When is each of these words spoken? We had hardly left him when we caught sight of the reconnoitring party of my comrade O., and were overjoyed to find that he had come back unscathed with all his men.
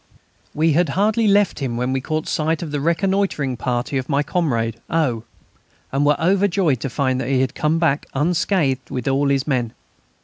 We 0.55 0.73
had 0.73 0.89
hardly 0.97 1.27
left 1.27 1.59
him 1.59 1.77
when 1.77 1.93
we 1.93 2.01
caught 2.01 2.25
sight 2.27 2.63
of 2.63 2.71
the 2.71 2.79
reconnoitring 2.81 3.55
party 3.55 3.99
of 3.99 4.09
my 4.09 4.23
comrade 4.23 4.77
O., 4.89 5.25
and 5.91 6.03
were 6.03 6.19
overjoyed 6.19 6.79
to 6.79 6.89
find 6.89 7.21
that 7.21 7.29
he 7.29 7.41
had 7.41 7.53
come 7.53 7.77
back 7.77 8.07
unscathed 8.15 8.89
with 8.89 9.07
all 9.07 9.27
his 9.29 9.45
men. 9.45 9.73